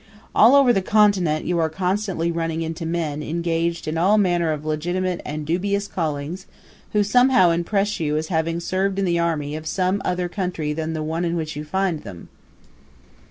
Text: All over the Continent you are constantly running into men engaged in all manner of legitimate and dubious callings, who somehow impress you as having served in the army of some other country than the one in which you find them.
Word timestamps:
All 0.33 0.55
over 0.55 0.73
the 0.73 0.81
Continent 0.81 1.45
you 1.45 1.59
are 1.59 1.69
constantly 1.69 2.31
running 2.31 2.63
into 2.63 2.87
men 2.87 3.21
engaged 3.21 3.87
in 3.87 3.99
all 3.99 4.17
manner 4.17 4.51
of 4.51 4.65
legitimate 4.65 5.21
and 5.23 5.45
dubious 5.45 5.87
callings, 5.87 6.47
who 6.93 7.03
somehow 7.03 7.51
impress 7.51 7.99
you 7.99 8.17
as 8.17 8.29
having 8.29 8.59
served 8.59 8.97
in 8.97 9.05
the 9.05 9.19
army 9.19 9.55
of 9.55 9.67
some 9.67 10.01
other 10.03 10.27
country 10.27 10.73
than 10.73 10.93
the 10.93 11.03
one 11.03 11.23
in 11.23 11.35
which 11.35 11.55
you 11.55 11.63
find 11.63 12.01
them. 12.01 12.29